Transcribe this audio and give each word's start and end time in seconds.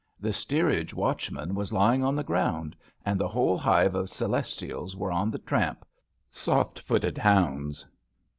The 0.19 0.33
steerage 0.33 0.95
watchman 0.95 1.53
was 1.53 1.71
lying 1.71 2.03
on 2.03 2.15
the 2.15 2.23
ground, 2.23 2.75
and 3.05 3.19
the 3.19 3.27
whole 3.27 3.55
hive 3.55 3.93
of 3.93 4.09
Celestials 4.09 4.95
were 4.97 5.11
on 5.11 5.29
the 5.29 5.37
tramp— 5.37 5.85
soft 6.31 6.79
footed 6.79 7.19
hounds. 7.19 7.85